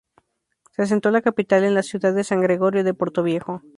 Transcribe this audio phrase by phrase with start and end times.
[0.71, 3.61] Se asentó la capital en la ciudad de San Gregorio de Portoviejo.